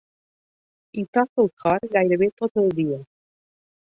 Hi 0.99 1.03
toca 1.17 1.43
el 1.43 1.51
cor 1.63 1.85
gairebé 1.97 2.31
tot 2.43 2.57
el 2.63 2.73
dia. 2.81 2.99